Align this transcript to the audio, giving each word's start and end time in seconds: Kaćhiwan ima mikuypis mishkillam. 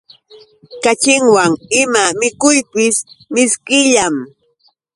Kaćhiwan 0.83 1.51
ima 1.81 2.03
mikuypis 2.19 2.97
mishkillam. 3.33 4.15